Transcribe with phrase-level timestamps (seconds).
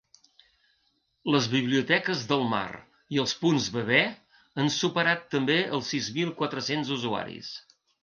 [1.35, 2.65] Les biblioteques del mar
[3.17, 4.01] i els punts bebè
[4.65, 7.57] han superat també els sis mil quatre-cents usuaris.